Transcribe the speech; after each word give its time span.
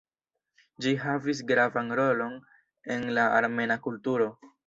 Ĝi 0.85 0.93
havis 1.01 1.41
gravan 1.51 1.93
rolon 2.01 2.33
en 2.97 3.07
la 3.19 3.29
armena 3.41 3.79
kulturo. 3.87 4.31